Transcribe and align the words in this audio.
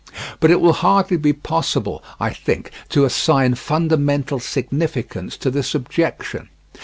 But 0.39 0.49
it 0.49 0.59
will 0.59 0.73
hardly 0.73 1.17
be 1.17 1.31
possible, 1.31 2.03
I 2.19 2.31
think, 2.31 2.71
to 2.89 3.05
assign 3.05 3.53
fundamental 3.53 4.39
significance 4.39 5.37
to 5.37 5.51
this 5.51 5.75
objection. 5.75 6.49